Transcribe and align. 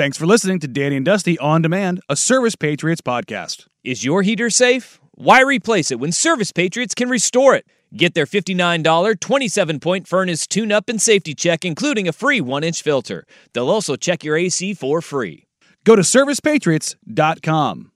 Thanks 0.00 0.16
for 0.16 0.24
listening 0.24 0.60
to 0.60 0.66
Danny 0.66 0.96
and 0.96 1.04
Dusty 1.04 1.38
On 1.40 1.60
Demand, 1.60 2.00
a 2.08 2.16
Service 2.16 2.56
Patriots 2.56 3.02
podcast. 3.02 3.66
Is 3.84 4.02
your 4.02 4.22
heater 4.22 4.48
safe? 4.48 4.98
Why 5.12 5.42
replace 5.42 5.90
it 5.90 6.00
when 6.00 6.10
Service 6.10 6.52
Patriots 6.52 6.94
can 6.94 7.10
restore 7.10 7.54
it? 7.54 7.66
Get 7.94 8.14
their 8.14 8.24
$59 8.24 9.20
27 9.20 9.78
point 9.78 10.08
furnace 10.08 10.46
tune 10.46 10.72
up 10.72 10.88
and 10.88 11.02
safety 11.02 11.34
check, 11.34 11.66
including 11.66 12.08
a 12.08 12.14
free 12.14 12.40
one 12.40 12.64
inch 12.64 12.80
filter. 12.80 13.26
They'll 13.52 13.68
also 13.68 13.94
check 13.94 14.24
your 14.24 14.38
AC 14.38 14.72
for 14.72 15.02
free. 15.02 15.46
Go 15.84 15.96
to 15.96 16.02
ServicePatriots.com. 16.02 17.92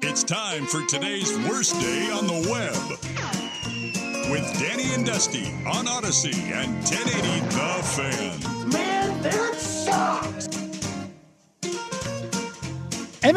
It's 0.00 0.24
time 0.24 0.64
for 0.64 0.86
today's 0.86 1.36
worst 1.46 1.78
day 1.82 2.10
on 2.10 2.26
the 2.26 2.48
web. 2.50 4.32
With 4.32 4.58
Danny 4.58 4.94
and 4.94 5.04
Dusty 5.04 5.48
on 5.66 5.84
Audacy 5.84 6.32
and 6.32 6.76
1080 6.76 7.40
The 7.50 7.82
Fan. 7.82 8.53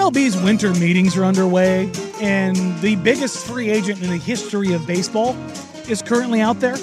MLB's 0.08 0.42
winter 0.42 0.74
meetings 0.76 1.18
are 1.18 1.26
underway, 1.26 1.92
and 2.22 2.56
the 2.80 2.96
biggest 2.96 3.46
free 3.46 3.70
agent 3.70 4.02
in 4.02 4.10
the 4.10 4.16
history 4.16 4.72
of 4.72 4.88
baseball 4.88 5.36
is 5.90 6.02
currently 6.02 6.40
out 6.40 6.62
there. 6.62 6.76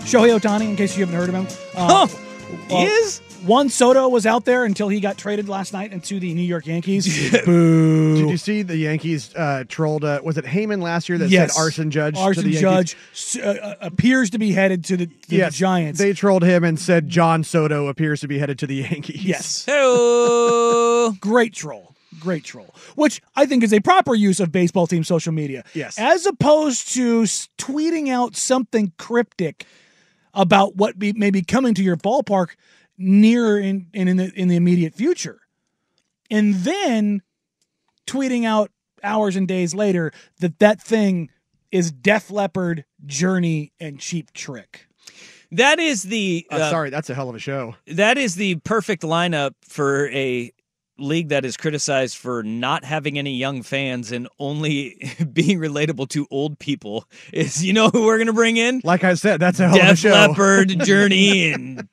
Shohei 0.00 0.36
Ohtani, 0.36 0.68
in 0.68 0.74
case 0.74 0.98
you 0.98 1.06
haven't 1.06 1.20
heard 1.20 1.28
of 1.28 1.36
him. 1.36 1.46
Uh, 1.76 2.08
oh, 2.08 2.66
he 2.68 2.82
is? 2.82 3.20
Juan 3.46 3.68
Soto 3.68 4.08
was 4.08 4.26
out 4.26 4.44
there 4.44 4.64
until 4.64 4.88
he 4.88 4.98
got 4.98 5.16
traded 5.16 5.48
last 5.48 5.72
night 5.72 5.92
into 5.92 6.18
the 6.18 6.34
New 6.34 6.42
York 6.42 6.66
Yankees. 6.66 7.30
Boo! 7.44 8.16
Did 8.16 8.30
you 8.30 8.36
see 8.36 8.62
the 8.62 8.76
Yankees 8.76 9.32
uh, 9.36 9.62
trolled? 9.68 10.02
Uh, 10.02 10.20
was 10.24 10.36
it 10.36 10.44
Heyman 10.44 10.82
last 10.82 11.08
year 11.08 11.18
that 11.18 11.28
yes. 11.28 11.54
said 11.54 11.60
Arson 11.62 11.92
Judge? 11.92 12.16
Arson 12.16 12.50
Judge 12.50 12.96
uh, 13.40 13.74
appears 13.80 14.30
to 14.30 14.38
be 14.40 14.50
headed 14.50 14.84
to 14.86 14.96
the, 14.96 15.06
to 15.06 15.14
yes, 15.28 15.52
the 15.52 15.58
Giants. 15.58 16.00
They 16.00 16.12
trolled 16.12 16.42
him 16.42 16.64
and 16.64 16.76
said 16.76 17.08
John 17.08 17.44
Soto 17.44 17.86
appears 17.86 18.20
to 18.22 18.26
be 18.26 18.38
headed 18.38 18.58
to 18.58 18.66
the 18.66 18.76
Yankees. 18.76 19.24
Yes. 19.24 19.64
Hello. 19.68 21.12
Great 21.20 21.52
troll. 21.54 21.91
Great 22.20 22.44
troll. 22.44 22.74
Which 22.94 23.22
I 23.36 23.46
think 23.46 23.62
is 23.62 23.72
a 23.72 23.80
proper 23.80 24.14
use 24.14 24.40
of 24.40 24.52
baseball 24.52 24.86
team 24.86 25.04
social 25.04 25.32
media. 25.32 25.64
Yes. 25.74 25.98
As 25.98 26.26
opposed 26.26 26.92
to 26.94 27.22
tweeting 27.22 28.08
out 28.08 28.36
something 28.36 28.92
cryptic 28.98 29.66
about 30.34 30.76
what 30.76 30.98
be, 30.98 31.12
may 31.12 31.30
be 31.30 31.42
coming 31.42 31.74
to 31.74 31.82
your 31.82 31.96
ballpark 31.96 32.50
near 32.98 33.58
in, 33.58 33.86
in, 33.92 34.08
in 34.08 34.16
the 34.16 34.32
in 34.34 34.48
the 34.48 34.56
immediate 34.56 34.94
future. 34.94 35.40
And 36.30 36.54
then 36.56 37.22
tweeting 38.06 38.44
out 38.44 38.70
hours 39.02 39.36
and 39.36 39.48
days 39.48 39.74
later 39.74 40.12
that 40.40 40.58
that 40.60 40.80
thing 40.80 41.30
is 41.70 41.90
Def 41.90 42.30
Leppard, 42.30 42.84
Journey, 43.04 43.72
and 43.80 43.98
Cheap 43.98 44.32
Trick. 44.32 44.86
That 45.50 45.78
is 45.78 46.04
the 46.04 46.46
uh, 46.50 46.56
uh, 46.56 46.70
sorry, 46.70 46.90
that's 46.90 47.10
a 47.10 47.14
hell 47.14 47.28
of 47.28 47.34
a 47.34 47.38
show. 47.38 47.74
That 47.86 48.16
is 48.16 48.36
the 48.36 48.56
perfect 48.56 49.02
lineup 49.02 49.52
for 49.62 50.08
a 50.10 50.52
league 50.98 51.30
that 51.30 51.44
is 51.44 51.56
criticized 51.56 52.16
for 52.16 52.42
not 52.42 52.84
having 52.84 53.18
any 53.18 53.34
young 53.34 53.62
fans 53.62 54.12
and 54.12 54.28
only 54.38 55.12
being 55.32 55.58
relatable 55.58 56.08
to 56.10 56.26
old 56.30 56.58
people. 56.58 57.04
Is 57.32 57.64
you 57.64 57.72
know 57.72 57.88
who 57.88 58.04
we're 58.04 58.18
gonna 58.18 58.32
bring 58.32 58.56
in? 58.56 58.80
Like 58.84 59.04
I 59.04 59.14
said, 59.14 59.40
that's 59.40 59.60
a 59.60 59.68
hell 59.68 59.76
Def 59.76 59.84
of 59.84 59.92
a 59.92 59.96
show. 59.96 60.10
Leppard, 60.10 60.68
Journey, 60.84 61.52
and 61.52 61.88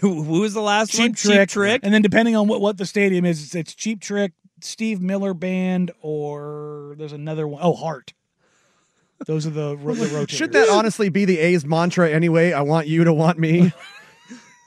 who 0.00 0.22
was 0.22 0.54
the 0.54 0.62
last 0.62 0.92
cheap 0.92 1.00
one? 1.00 1.12
Trick. 1.12 1.40
Cheap 1.40 1.48
Trick. 1.48 1.80
And 1.82 1.92
then 1.92 2.02
depending 2.02 2.36
on 2.36 2.48
what, 2.48 2.60
what 2.60 2.78
the 2.78 2.86
stadium 2.86 3.24
is, 3.24 3.42
it's, 3.42 3.54
it's 3.54 3.74
Cheap 3.74 4.00
Trick, 4.00 4.32
Steve 4.60 5.00
Miller 5.00 5.34
Band, 5.34 5.90
or 6.00 6.94
there's 6.98 7.12
another 7.12 7.46
one. 7.46 7.60
Oh, 7.62 7.74
Heart. 7.74 8.14
Those 9.26 9.46
are 9.46 9.50
the, 9.50 9.76
the 9.76 9.76
rotators. 9.82 10.30
Should 10.30 10.52
that 10.52 10.68
honestly 10.68 11.08
be 11.08 11.24
the 11.24 11.38
A's 11.38 11.64
mantra 11.64 12.10
anyway? 12.10 12.52
I 12.52 12.62
want 12.62 12.86
you 12.86 13.04
to 13.04 13.12
want 13.12 13.38
me. 13.38 13.72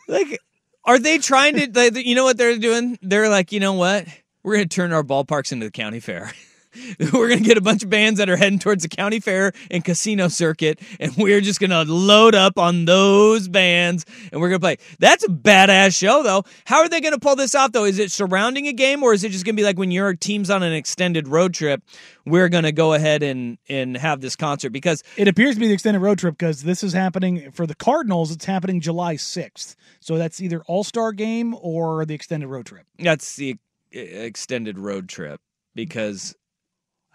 like, 0.07 0.39
are 0.85 0.99
they 0.99 1.17
trying 1.17 1.55
to? 1.73 2.03
You 2.03 2.15
know 2.15 2.23
what 2.23 2.37
they're 2.37 2.57
doing? 2.57 2.97
They're 3.01 3.29
like, 3.29 3.51
you 3.51 3.59
know 3.59 3.73
what? 3.73 4.07
We're 4.43 4.55
going 4.57 4.69
to 4.69 4.75
turn 4.75 4.93
our 4.93 5.03
ballparks 5.03 5.51
into 5.51 5.65
the 5.65 5.71
county 5.71 5.99
fair. 5.99 6.31
we're 7.13 7.27
going 7.27 7.39
to 7.39 7.45
get 7.45 7.57
a 7.57 7.61
bunch 7.61 7.83
of 7.83 7.89
bands 7.89 8.17
that 8.19 8.29
are 8.29 8.37
heading 8.37 8.59
towards 8.59 8.83
the 8.83 8.89
county 8.89 9.19
fair 9.19 9.51
and 9.71 9.83
casino 9.83 10.27
circuit, 10.27 10.79
and 10.99 11.15
we're 11.17 11.41
just 11.41 11.59
going 11.59 11.69
to 11.69 11.83
load 11.83 12.35
up 12.35 12.57
on 12.57 12.85
those 12.85 13.47
bands, 13.47 14.05
and 14.31 14.41
we're 14.41 14.49
going 14.49 14.59
to 14.59 14.63
play. 14.63 14.77
That's 14.99 15.23
a 15.23 15.29
badass 15.29 15.97
show, 15.97 16.23
though. 16.23 16.43
How 16.65 16.79
are 16.79 16.89
they 16.89 17.01
going 17.01 17.13
to 17.13 17.19
pull 17.19 17.35
this 17.35 17.55
off, 17.55 17.71
though? 17.71 17.85
Is 17.85 17.99
it 17.99 18.11
surrounding 18.11 18.67
a 18.67 18.73
game, 18.73 19.03
or 19.03 19.13
is 19.13 19.23
it 19.23 19.31
just 19.31 19.45
going 19.45 19.55
to 19.55 19.59
be 19.59 19.65
like 19.65 19.77
when 19.77 19.91
your 19.91 20.13
team's 20.13 20.49
on 20.49 20.63
an 20.63 20.73
extended 20.73 21.27
road 21.27 21.53
trip? 21.53 21.83
We're 22.25 22.49
going 22.49 22.63
to 22.63 22.71
go 22.71 22.93
ahead 22.93 23.21
and 23.23 23.57
and 23.69 23.95
have 23.97 24.21
this 24.21 24.35
concert 24.35 24.71
because 24.71 25.03
it 25.15 25.27
appears 25.27 25.55
to 25.55 25.59
be 25.59 25.67
the 25.67 25.73
extended 25.73 25.99
road 25.99 26.17
trip 26.17 26.37
because 26.37 26.63
this 26.63 26.83
is 26.83 26.93
happening 26.93 27.51
for 27.51 27.67
the 27.67 27.75
Cardinals. 27.75 28.31
It's 28.31 28.45
happening 28.45 28.81
July 28.81 29.15
sixth, 29.15 29.75
so 29.99 30.17
that's 30.17 30.41
either 30.41 30.63
All 30.67 30.83
Star 30.83 31.11
game 31.11 31.55
or 31.61 32.05
the 32.05 32.15
extended 32.15 32.47
road 32.47 32.65
trip. 32.65 32.85
That's 32.97 33.35
the 33.35 33.57
uh, 33.95 33.99
extended 33.99 34.79
road 34.79 35.07
trip 35.07 35.39
because 35.75 36.35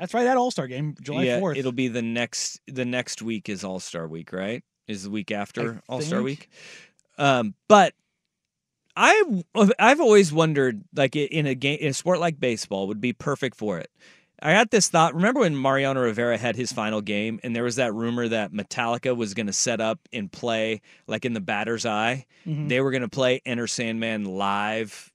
that's 0.00 0.15
right, 0.15 0.25
that 0.25 0.37
All 0.37 0.50
Star 0.50 0.66
game, 0.66 0.94
July 1.00 1.38
fourth. 1.38 1.56
Yeah, 1.56 1.61
it'll 1.61 1.72
be 1.72 1.88
the 1.88 2.03
next 2.03 2.61
the 2.66 2.84
next 2.84 3.21
week 3.21 3.49
is 3.49 3.62
All 3.62 3.81
Star 3.81 4.09
week, 4.09 4.33
right? 4.33 4.65
Is 4.88 5.05
the 5.05 5.11
week 5.11 5.31
after 5.31 5.83
All 5.88 6.00
Star 6.00 6.22
week. 6.22 6.49
Um, 7.19 7.55
but 7.69 7.94
I 8.97 9.43
I've 9.79 10.00
always 10.00 10.32
wondered, 10.32 10.82
like 10.94 11.14
in 11.17 11.47
a 11.47 11.55
game 11.55 11.79
in 11.81 11.88
a 11.88 11.94
sport 11.94 12.19
like 12.19 12.41
baseball, 12.41 12.88
would 12.88 13.00
be 13.00 13.12
perfect 13.12 13.56
for 13.56 13.79
it. 13.79 13.91
I 14.43 14.52
had 14.52 14.70
this 14.70 14.88
thought. 14.88 15.14
Remember 15.14 15.41
when 15.41 15.55
Mariano 15.55 16.00
Rivera 16.00 16.38
had 16.38 16.56
his 16.56 16.73
final 16.73 17.02
game, 17.02 17.41
and 17.43 17.55
there 17.55 17.62
was 17.62 17.76
that 17.76 17.93
rumor 17.93 18.26
that 18.26 18.52
Metallica 18.52 19.14
was 19.14 19.35
going 19.35 19.49
to 19.49 19.52
set 19.52 19.82
up 19.82 20.00
and 20.12 20.32
play 20.32 20.81
like 21.06 21.26
in 21.26 21.35
the 21.35 21.41
batter's 21.41 21.85
eye. 21.85 22.25
Mm-hmm. 22.47 22.69
They 22.69 22.81
were 22.81 22.91
going 22.91 23.02
to 23.02 23.08
play 23.08 23.43
Enter 23.44 23.67
Sandman 23.67 24.25
live 24.25 25.10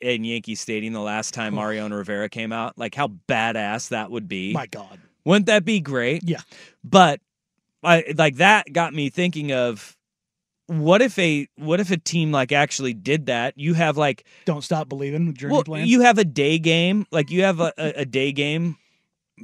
in 0.00 0.24
Yankee 0.24 0.54
Stadium 0.54 0.92
the 0.92 1.00
last 1.00 1.34
time 1.34 1.54
Mariano 1.54 1.96
Rivera 1.96 2.28
came 2.28 2.52
out. 2.52 2.78
Like 2.78 2.94
how 2.94 3.08
badass 3.28 3.88
that 3.88 4.10
would 4.10 4.28
be. 4.28 4.52
My 4.52 4.66
God. 4.66 5.00
Wouldn't 5.24 5.46
that 5.46 5.64
be 5.64 5.80
great? 5.80 6.22
Yeah. 6.24 6.40
But 6.82 7.20
I 7.82 8.04
like 8.16 8.36
that 8.36 8.72
got 8.72 8.94
me 8.94 9.10
thinking 9.10 9.52
of 9.52 9.96
what 10.66 11.02
if 11.02 11.18
a 11.18 11.48
what 11.56 11.80
if 11.80 11.90
a 11.90 11.96
team 11.96 12.30
like 12.30 12.52
actually 12.52 12.94
did 12.94 13.26
that? 13.26 13.54
You 13.56 13.74
have 13.74 13.96
like 13.96 14.24
Don't 14.44 14.62
stop 14.62 14.88
believing 14.88 15.34
journey 15.34 15.52
well, 15.52 15.64
plan. 15.64 15.86
You 15.86 16.02
have 16.02 16.18
a 16.18 16.24
day 16.24 16.58
game, 16.58 17.06
like 17.10 17.30
you 17.30 17.42
have 17.42 17.60
a, 17.60 17.72
a, 17.76 18.00
a 18.00 18.04
day 18.04 18.32
game 18.32 18.76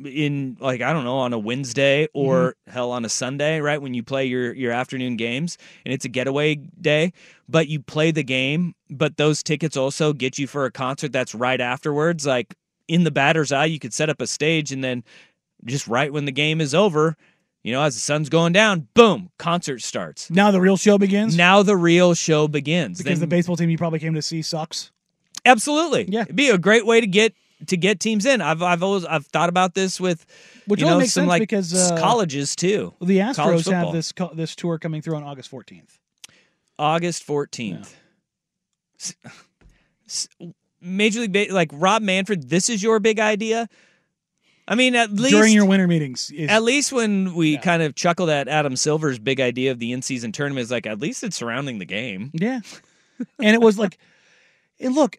in 0.05 0.57
like 0.61 0.83
I 0.83 0.93
don't 0.93 1.05
know 1.05 1.19
on 1.19 1.33
a 1.33 1.39
Wednesday 1.39 2.05
mm-hmm. 2.05 2.19
or 2.19 2.57
hell 2.67 2.91
on 2.91 3.05
a 3.05 3.09
Sunday, 3.09 3.61
right? 3.61 3.81
When 3.81 3.95
you 3.95 4.03
play 4.03 4.27
your 4.27 4.53
your 4.55 4.73
afternoon 4.73 5.17
games 5.17 5.59
and 5.85 5.95
it's 5.95 6.05
a 6.05 6.09
getaway 6.09 6.57
day, 6.57 7.13
but 7.49 7.69
you 7.69 7.81
play 7.81 8.11
the 8.11 8.23
game, 8.23 8.75
but 8.91 9.17
those 9.17 9.43
tickets 9.43 9.77
also 9.77 10.13
get 10.13 10.39
you 10.39 10.47
for 10.47 10.65
a 10.65 10.71
concert 10.71 11.13
that's 11.13 11.35
right 11.35 11.61
afterwards. 11.61 12.27
Like 12.27 12.55
in 12.89 13.05
the 13.05 13.11
batter's 13.11 13.53
eye, 13.53 13.67
you 13.67 13.79
could 13.79 13.95
set 13.95 14.09
up 14.11 14.21
a 14.21 14.27
stage 14.27 14.73
and 14.73 14.83
then 14.83 15.05
just 15.65 15.89
right 15.89 16.13
when 16.13 16.25
the 16.25 16.33
game 16.33 16.61
is 16.61 16.75
over, 16.75 17.17
you 17.63 17.73
know, 17.73 17.83
as 17.83 17.95
the 17.95 18.01
sun's 18.01 18.29
going 18.29 18.53
down, 18.53 18.89
boom, 18.95 19.31
concert 19.39 19.83
starts. 19.83 20.31
Now 20.31 20.51
the 20.51 20.61
real 20.61 20.77
show 20.77 20.99
begins 20.99 21.37
Now 21.37 21.63
the 21.63 21.77
real 21.77 22.15
show 22.15 22.49
begins. 22.49 22.99
because 22.99 23.19
Then- 23.19 23.29
the 23.29 23.35
baseball 23.35 23.57
team 23.57 23.71
you 23.71 23.79
probably 23.79 23.99
came 23.99 24.15
to 24.15 24.23
see 24.23 24.43
sucks. 24.43 24.93
Absolutely. 25.45 26.07
Yeah. 26.09 26.23
It'd 26.23 26.37
be 26.37 26.51
a 26.51 26.59
great 26.59 26.85
way 26.87 27.01
to 27.01 27.07
get 27.07 27.35
to 27.67 27.77
get 27.77 28.01
teams 28.01 28.27
in. 28.27 28.41
I've 28.41 28.63
I've 28.63 28.83
always 28.83 29.05
I've 29.05 29.27
thought 29.27 29.49
about 29.49 29.75
this 29.75 30.01
with 30.01 30.27
Which 30.67 30.81
you 30.81 30.87
know, 30.87 30.99
makes 30.99 31.13
some 31.13 31.23
sense 31.23 31.29
like 31.29 31.41
because, 31.41 31.75
uh, 31.75 31.97
colleges 31.99 32.55
too. 32.55 32.95
Well, 33.01 33.09
the 33.09 33.19
Astros 33.19 33.71
have 33.73 33.93
this 33.93 34.13
this 34.35 34.55
tour 34.55 34.79
coming 34.79 35.03
through 35.03 35.17
on 35.17 35.23
August 35.23 35.51
14th. 35.51 35.99
August 36.79 37.27
14th. 37.27 37.95
S- 39.01 39.15
s- 40.07 40.29
Major 40.81 41.21
League 41.21 41.33
Ba- 41.33 41.47
like 41.55 41.71
Rob 41.73 42.03
Manfred, 42.03 42.49
this 42.51 42.69
is 42.69 42.83
your 42.83 43.01
big 43.01 43.19
idea? 43.19 43.69
I 44.69 44.75
mean, 44.75 44.95
at 44.97 45.13
least 45.13 45.35
During 45.35 45.53
your 45.55 45.65
winter 45.65 45.87
meetings. 45.87 46.31
Is, 46.35 46.51
at 46.51 46.63
least 46.63 46.93
when 46.93 47.35
we 47.35 47.57
kind 47.59 47.83
of 47.83 47.95
chuckled 47.95 48.29
at 48.29 48.49
Adam 48.49 48.75
Silver's 48.77 49.19
big 49.19 49.41
idea 49.41 49.71
of 49.71 49.79
the 49.79 49.93
in-season 49.93 50.33
tournament 50.33 50.65
is 50.65 50.71
like 50.71 50.87
at 50.87 50.99
least 50.99 51.23
it's 51.23 51.37
surrounding 51.37 51.79
the 51.79 51.85
game. 51.85 52.31
Yeah. 52.35 52.61
and 53.39 53.55
it 53.55 53.61
was 53.61 53.79
like, 53.79 53.99
and 54.81 54.95
look, 54.95 55.19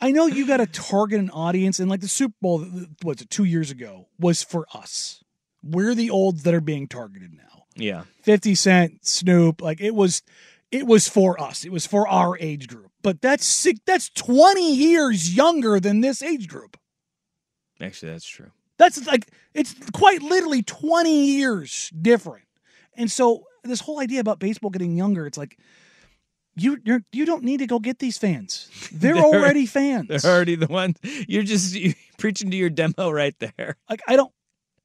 I 0.00 0.12
know 0.12 0.26
you 0.26 0.46
got 0.46 0.58
to 0.58 0.66
target 0.66 1.20
an 1.20 1.30
audience, 1.30 1.80
and 1.80 1.90
like 1.90 2.00
the 2.00 2.08
Super 2.08 2.34
Bowl, 2.40 2.64
what's 3.02 3.22
it, 3.22 3.30
two 3.30 3.44
years 3.44 3.70
ago, 3.70 4.08
was 4.18 4.42
for 4.42 4.66
us. 4.72 5.22
We're 5.62 5.94
the 5.94 6.10
olds 6.10 6.44
that 6.44 6.54
are 6.54 6.60
being 6.60 6.86
targeted 6.86 7.34
now. 7.34 7.64
Yeah. 7.74 8.04
50 8.22 8.54
Cent, 8.54 9.06
Snoop, 9.06 9.60
like 9.60 9.80
it 9.80 9.94
was, 9.94 10.22
it 10.70 10.86
was 10.86 11.08
for 11.08 11.40
us. 11.40 11.64
It 11.64 11.72
was 11.72 11.86
for 11.86 12.06
our 12.08 12.38
age 12.38 12.68
group. 12.68 12.90
But 13.02 13.20
that's 13.20 13.44
six, 13.44 13.80
that's 13.86 14.08
20 14.10 14.74
years 14.74 15.34
younger 15.34 15.80
than 15.80 16.00
this 16.00 16.22
age 16.22 16.48
group. 16.48 16.76
Actually, 17.80 18.12
that's 18.12 18.26
true. 18.26 18.50
That's 18.76 19.06
like 19.06 19.28
it's 19.54 19.74
quite 19.92 20.22
literally 20.22 20.62
20 20.62 21.26
years 21.26 21.90
different. 22.00 22.44
And 22.94 23.10
so 23.10 23.44
this 23.64 23.80
whole 23.80 24.00
idea 24.00 24.20
about 24.20 24.38
baseball 24.38 24.70
getting 24.70 24.96
younger, 24.96 25.26
it's 25.26 25.38
like 25.38 25.58
you 26.58 26.78
you're, 26.84 27.02
you 27.12 27.24
don't 27.24 27.44
need 27.44 27.58
to 27.58 27.66
go 27.66 27.78
get 27.78 27.98
these 27.98 28.18
fans. 28.18 28.68
They're, 28.92 29.16
already 29.16 29.66
fans. 29.66 30.08
They're 30.22 30.32
already 30.32 30.54
the 30.56 30.66
ones. 30.66 30.96
You're 31.02 31.42
just 31.42 31.74
you 31.74 31.94
preaching 32.18 32.50
to 32.50 32.56
your 32.56 32.70
demo 32.70 33.10
right 33.10 33.34
there. 33.38 33.76
Like 33.88 34.00
I 34.06 34.16
don't 34.16 34.32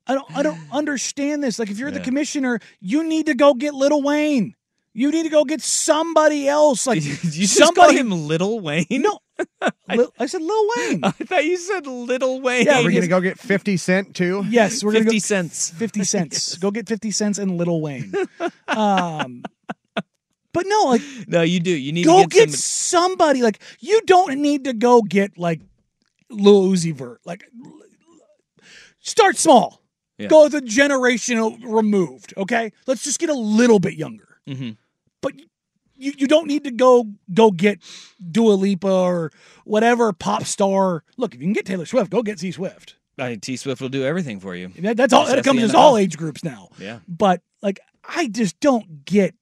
I 0.07 0.13
don't 0.13 0.37
I 0.37 0.43
don't 0.43 0.59
understand 0.71 1.43
this. 1.43 1.59
Like 1.59 1.69
if 1.69 1.77
you're 1.77 1.91
the 1.91 1.99
commissioner, 1.99 2.59
you 2.79 3.03
need 3.03 3.25
to 3.27 3.33
go 3.33 3.53
get 3.53 3.73
Little 3.73 4.01
Wayne. 4.01 4.55
You 4.95 5.09
need 5.09 5.23
to 5.23 5.29
go 5.29 5.43
get 5.43 5.59
somebody 5.61 6.47
else. 6.47 6.85
Like 6.85 7.03
you 7.03 7.15
just 7.15 7.55
somebody 7.55 7.97
call 7.97 7.97
him 7.97 8.11
Little 8.27 8.59
Wayne? 8.59 8.85
No. 8.91 9.17
Lil- 9.89 10.13
I 10.19 10.27
said 10.27 10.43
Lil 10.43 10.67
Wayne. 10.77 11.03
I 11.03 11.09
thought 11.09 11.43
you 11.43 11.57
said 11.57 11.87
Little 11.87 12.39
Wayne. 12.41 12.67
Yeah, 12.67 12.83
We're 12.83 12.91
gonna 12.91 13.07
go 13.07 13.19
get 13.19 13.39
fifty 13.39 13.77
cent 13.77 14.15
too. 14.15 14.45
Yes, 14.47 14.83
we're 14.83 14.91
gonna 14.91 15.05
50 15.05 15.15
go, 15.15 15.19
cents. 15.19 15.69
50 15.71 16.03
cents. 16.03 16.57
Go 16.57 16.69
get 16.69 16.87
50 16.87 17.09
cents 17.09 17.39
and 17.39 17.57
Little 17.57 17.81
Wayne. 17.81 18.13
Um 18.67 19.41
but 20.53 20.65
no, 20.67 20.83
like 20.85 21.01
No, 21.27 21.41
you 21.41 21.59
do. 21.59 21.71
You 21.71 21.91
need 21.91 22.05
go 22.05 22.23
to 22.23 22.27
get, 22.27 22.49
get, 22.49 22.51
some. 22.51 23.09
somebody. 23.11 23.41
Like 23.41 23.59
you 23.79 24.01
don't 24.05 24.39
need 24.39 24.63
to 24.65 24.73
go 24.73 25.01
get 25.01 25.37
like 25.37 25.61
Lil 26.29 26.67
Uzi 26.67 26.93
Vert. 26.93 27.21
Like 27.25 27.43
start 28.99 29.37
small. 29.37 29.81
Yeah. 30.17 30.27
Go 30.27 30.47
the 30.47 30.61
generation 30.61 31.59
removed. 31.63 32.33
Okay, 32.37 32.71
let's 32.87 33.03
just 33.03 33.19
get 33.19 33.29
a 33.29 33.33
little 33.33 33.79
bit 33.79 33.95
younger. 33.95 34.37
Mhm. 34.47 34.77
But 35.21 35.33
you 35.95 36.13
you 36.17 36.27
don't 36.27 36.47
need 36.47 36.63
to 36.65 36.71
go 36.71 37.07
go 37.33 37.51
get 37.51 37.79
Dua 38.31 38.53
Lipa 38.53 38.91
or 38.91 39.31
whatever 39.65 40.13
pop 40.13 40.43
star. 40.43 41.03
Look, 41.17 41.33
if 41.33 41.41
you 41.41 41.47
can 41.47 41.53
get 41.53 41.65
Taylor 41.65 41.85
Swift, 41.85 42.11
go 42.11 42.21
get 42.21 42.37
T 42.39 42.51
Swift. 42.51 42.95
I 43.17 43.29
mean, 43.29 43.39
T 43.39 43.55
Swift 43.57 43.81
will 43.81 43.89
do 43.89 44.03
everything 44.03 44.39
for 44.39 44.55
you. 44.55 44.69
That, 44.79 44.97
that's 44.97 45.13
all. 45.13 45.25
That 45.25 45.43
comes 45.43 45.63
as 45.63 45.75
all 45.75 45.97
age 45.97 46.17
groups 46.17 46.43
now. 46.43 46.69
Yeah. 46.77 46.99
But 47.07 47.41
like, 47.61 47.79
I 48.03 48.27
just 48.27 48.59
don't 48.59 49.05
get 49.05 49.35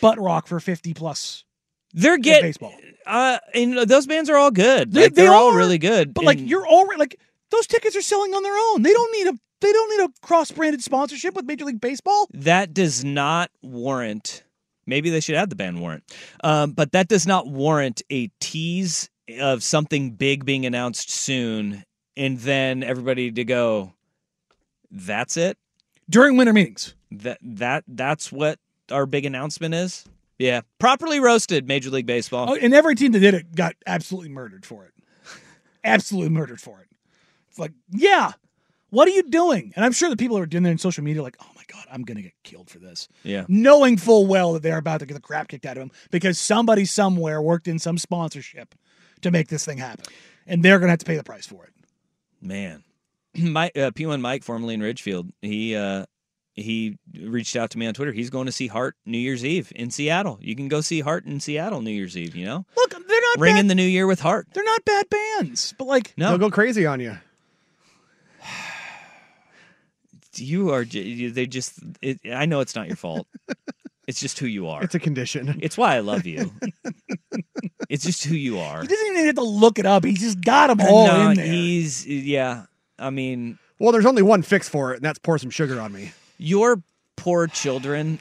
butt 0.00 0.18
rock 0.20 0.46
for 0.46 0.60
fifty 0.60 0.94
plus. 0.94 1.44
They're 1.92 2.14
in 2.16 2.20
get 2.20 2.42
baseball. 2.42 2.74
uh, 3.06 3.38
and 3.54 3.78
those 3.88 4.06
bands 4.06 4.28
are 4.28 4.36
all 4.36 4.50
good. 4.50 4.92
They- 4.92 5.04
like, 5.04 5.14
they 5.14 5.22
they're 5.22 5.32
all 5.34 5.52
are, 5.52 5.56
really 5.56 5.78
good. 5.78 6.12
But 6.14 6.24
like 6.24 6.38
you're 6.40 6.66
already 6.66 6.98
like 6.98 7.18
those 7.50 7.66
tickets 7.66 7.96
are 7.96 8.02
selling 8.02 8.34
on 8.34 8.42
their 8.42 8.56
own. 8.72 8.82
They 8.82 8.92
don't 8.92 9.12
need 9.12 9.26
a 9.28 9.38
they 9.60 9.72
don't 9.72 9.90
need 9.98 10.04
a 10.04 10.26
cross 10.26 10.50
branded 10.50 10.82
sponsorship 10.82 11.34
with 11.34 11.46
Major 11.46 11.64
League 11.64 11.80
Baseball. 11.80 12.28
that 12.34 12.74
does 12.74 13.04
not 13.04 13.50
warrant. 13.62 14.42
Maybe 14.86 15.10
they 15.10 15.20
should 15.20 15.34
add 15.34 15.48
the 15.50 15.56
band 15.56 15.80
warrant, 15.80 16.04
um, 16.44 16.72
but 16.72 16.92
that 16.92 17.08
does 17.08 17.26
not 17.26 17.48
warrant 17.48 18.02
a 18.10 18.28
tease 18.40 19.08
of 19.40 19.62
something 19.64 20.12
big 20.12 20.44
being 20.44 20.66
announced 20.66 21.10
soon, 21.10 21.82
and 22.16 22.38
then 22.38 22.82
everybody 22.84 23.32
to 23.32 23.44
go. 23.44 23.94
That's 24.90 25.36
it. 25.36 25.58
During 26.08 26.36
winter 26.36 26.52
meetings. 26.52 26.94
That 27.10 27.38
that 27.42 27.84
that's 27.88 28.30
what 28.30 28.58
our 28.90 29.06
big 29.06 29.24
announcement 29.24 29.74
is. 29.74 30.04
Yeah, 30.38 30.60
properly 30.78 31.18
roasted, 31.18 31.66
Major 31.66 31.90
League 31.90 32.06
Baseball. 32.06 32.50
Oh, 32.50 32.54
and 32.54 32.74
every 32.74 32.94
team 32.94 33.12
that 33.12 33.20
did 33.20 33.34
it 33.34 33.54
got 33.54 33.74
absolutely 33.86 34.28
murdered 34.28 34.66
for 34.66 34.84
it. 34.84 34.92
absolutely 35.84 36.30
murdered 36.30 36.60
for 36.60 36.80
it. 36.80 36.88
It's 37.48 37.58
like, 37.58 37.72
yeah, 37.90 38.32
what 38.90 39.08
are 39.08 39.12
you 39.12 39.22
doing? 39.22 39.72
And 39.76 39.84
I'm 39.84 39.92
sure 39.92 40.10
the 40.10 40.16
people 40.16 40.36
who 40.36 40.42
are 40.42 40.46
doing 40.46 40.62
there 40.62 40.72
in 40.72 40.78
social 40.78 41.02
media 41.02 41.22
are 41.22 41.24
like, 41.24 41.38
oh 41.40 41.50
my 41.56 41.62
God, 41.68 41.86
I'm 41.90 42.02
going 42.02 42.16
to 42.16 42.22
get 42.22 42.34
killed 42.42 42.68
for 42.68 42.78
this. 42.78 43.08
Yeah. 43.22 43.44
Knowing 43.48 43.96
full 43.96 44.26
well 44.26 44.52
that 44.52 44.62
they're 44.62 44.78
about 44.78 45.00
to 45.00 45.06
get 45.06 45.14
the 45.14 45.20
crap 45.20 45.48
kicked 45.48 45.64
out 45.64 45.76
of 45.76 45.80
them 45.80 45.90
because 46.10 46.38
somebody 46.38 46.84
somewhere 46.84 47.40
worked 47.40 47.66
in 47.66 47.78
some 47.78 47.98
sponsorship 47.98 48.74
to 49.22 49.30
make 49.30 49.48
this 49.48 49.64
thing 49.64 49.78
happen. 49.78 50.04
And 50.46 50.62
they're 50.62 50.78
going 50.78 50.88
to 50.88 50.92
have 50.92 50.98
to 51.00 51.06
pay 51.06 51.16
the 51.16 51.24
price 51.24 51.46
for 51.46 51.64
it. 51.64 51.72
Man, 52.40 52.84
Mike 53.36 53.72
uh, 53.76 53.90
P1 53.90 54.20
Mike, 54.20 54.44
formerly 54.44 54.74
in 54.74 54.80
Ridgefield, 54.82 55.30
he 55.42 55.74
uh, 55.74 56.06
he 56.56 56.96
reached 57.20 57.54
out 57.54 57.70
to 57.70 57.78
me 57.78 57.86
on 57.86 57.92
Twitter. 57.94 58.12
He's 58.12 58.30
going 58.30 58.46
to 58.46 58.52
see 58.52 58.66
Heart 58.66 58.96
New 59.04 59.18
Year's 59.18 59.44
Eve 59.44 59.70
in 59.76 59.90
Seattle. 59.90 60.38
You 60.40 60.56
can 60.56 60.68
go 60.68 60.80
see 60.80 61.00
Heart 61.00 61.26
in 61.26 61.38
Seattle 61.38 61.82
New 61.82 61.90
Year's 61.90 62.16
Eve. 62.16 62.34
You 62.34 62.46
know, 62.46 62.64
Look, 62.76 62.90
they're 62.90 63.20
not 63.20 63.38
ring 63.38 63.56
bad. 63.56 63.68
the 63.68 63.74
new 63.74 63.82
year 63.86 64.06
with 64.06 64.20
Heart. 64.20 64.48
They're 64.54 64.64
not 64.64 64.84
bad 64.84 65.06
bands, 65.10 65.74
but 65.78 65.86
like, 65.86 66.14
No, 66.16 66.30
They'll 66.30 66.38
go 66.38 66.50
crazy 66.50 66.86
on 66.86 66.98
you. 67.00 67.16
you 70.36 70.70
are. 70.72 70.84
j- 70.84 71.02
you- 71.02 71.30
They 71.30 71.46
just. 71.46 71.78
It, 72.02 72.20
I 72.32 72.46
know 72.46 72.60
it's 72.60 72.74
not 72.74 72.86
your 72.88 72.96
fault. 72.96 73.26
it's 74.06 74.20
just 74.20 74.38
who 74.38 74.46
you 74.46 74.68
are. 74.68 74.82
It's 74.82 74.94
a 74.94 74.98
condition. 75.00 75.58
It's 75.62 75.76
why 75.78 75.96
I 75.96 76.00
love 76.00 76.26
you. 76.26 76.52
it's 77.88 78.04
just 78.04 78.24
who 78.24 78.34
you 78.34 78.58
are. 78.58 78.82
he 78.82 78.86
doesn't 78.88 79.06
even 79.08 79.26
have 79.26 79.34
to 79.36 79.42
look 79.42 79.78
it 79.78 79.86
up. 79.86 80.04
He's 80.04 80.20
just 80.20 80.40
got 80.40 80.68
them 80.68 80.80
all 80.86 81.06
no, 81.06 81.30
in 81.30 81.36
there. 81.36 81.46
he's 81.46 82.06
yeah. 82.06 82.64
I 82.98 83.10
mean, 83.10 83.58
Well, 83.78 83.92
there's 83.92 84.06
only 84.06 84.22
one 84.22 84.42
fix 84.42 84.68
for 84.68 84.92
it, 84.92 84.96
and 84.96 85.04
that's 85.04 85.18
pour 85.18 85.38
some 85.38 85.50
sugar 85.50 85.78
on 85.80 85.92
me. 85.92 86.12
Your 86.38 86.82
poor 87.16 87.46
children 87.46 88.18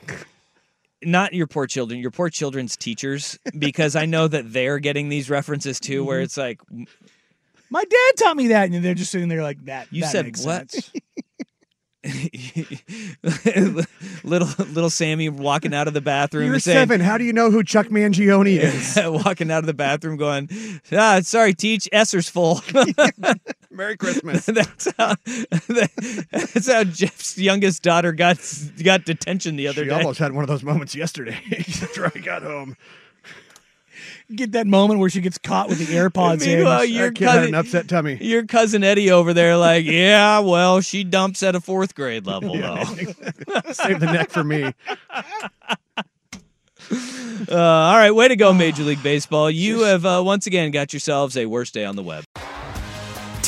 not 1.04 1.34
your 1.34 1.48
poor 1.48 1.68
children 1.68 2.00
your 2.00 2.12
poor 2.12 2.30
children's 2.30 2.78
teachers 2.78 3.38
because 3.60 3.96
i 3.96 4.06
know 4.06 4.28
that 4.28 4.52
they're 4.54 4.80
getting 4.80 5.10
these 5.10 5.30
references 5.30 5.80
too 5.80 6.04
where 6.04 6.18
Mm-hmm. 6.20 6.24
it's 6.24 6.38
like 6.38 6.60
My 7.70 7.84
dad 7.84 8.12
taught 8.18 8.38
me 8.38 8.48
that, 8.50 8.70
and 8.70 8.84
they're 8.86 8.94
just 8.94 9.12
sitting 9.12 9.28
there 9.28 9.42
like 9.44 9.66
that. 9.66 9.88
You 9.92 10.02
that 10.04 10.12
said 10.12 10.26
makes 10.26 10.46
what? 10.46 10.72
sense. 10.72 10.92
little 14.24 14.48
little 14.72 14.92
sammy 14.92 15.28
walking 15.30 15.74
out 15.74 15.88
of 15.88 15.96
the 15.96 16.02
bathroom 16.02 16.52
You're 16.52 16.60
saying 16.60 16.78
seven. 16.78 17.02
How 17.02 17.18
do 17.18 17.24
you 17.24 17.34
know 17.34 17.50
who 17.50 17.64
Chuck 17.64 17.88
Mangione 17.88 18.60
is? 18.60 19.00
walking 19.26 19.50
out 19.50 19.60
of 19.60 19.66
the 19.66 19.74
bathroom 19.74 20.16
going 20.16 20.48
ah 20.92 21.20
sorry 21.24 21.56
teach 21.56 21.90
esser's 21.92 22.30
full 22.30 22.62
Merry 23.76 23.98
Christmas. 23.98 24.46
that's 24.46 24.88
how 24.98 25.16
that's 25.26 26.72
how 26.72 26.84
jeff's 26.84 27.38
youngest 27.38 27.84
daughter 27.84 28.12
got 28.12 28.38
got 28.84 29.06
detention 29.06 29.56
the 29.56 29.68
other 29.68 29.84
She 29.84 29.90
day 29.90 29.96
almost 29.96 30.20
had 30.20 30.34
one 30.34 30.44
of 30.44 30.48
those 30.48 30.64
moments 30.64 30.96
yesterday 30.96 31.40
after 31.58 32.06
I 32.06 32.20
got 32.20 32.44
home. 32.44 32.76
Get 34.34 34.54
that 34.54 34.66
moment 34.66 35.00
where 35.00 35.10
she 35.10 35.22
gets 35.22 35.38
caught 35.38 35.70
with 35.70 35.78
the 35.78 35.86
AirPods 35.86 36.46
in. 36.46 36.58
Meanwhile, 36.58 36.86
your 36.86 37.12
kid 37.12 37.28
had 37.28 37.36
cousin, 37.36 37.48
an 37.50 37.56
upset 37.56 37.88
tummy. 37.88 38.18
your 38.20 38.46
cousin 38.46 38.84
Eddie 38.84 39.12
over 39.12 39.34
there, 39.34 39.56
like, 39.56 39.86
yeah, 39.86 40.40
well, 40.40 40.82
she 40.82 41.04
dumps 41.04 41.44
at 41.44 41.54
a 41.54 41.62
fourth 41.62 41.94
grade 41.94 42.26
level, 42.26 42.58
though. 42.58 42.84
Save 43.72 44.00
the 44.00 44.10
neck 44.12 44.32
for 44.32 44.44
me. 44.44 44.74
Uh, 47.50 47.56
all 47.56 47.98
right, 47.98 48.12
way 48.12 48.28
to 48.28 48.36
go, 48.36 48.52
Major 48.54 48.84
League 48.84 49.04
Baseball. 49.04 49.50
You 49.52 49.82
have 49.82 50.06
uh, 50.06 50.22
once 50.26 50.48
again 50.48 50.72
got 50.72 50.92
yourselves 50.92 51.38
a 51.38 51.46
worst 51.46 51.74
day 51.74 51.86
on 51.86 51.96
the 51.96 52.04
web. 52.04 52.25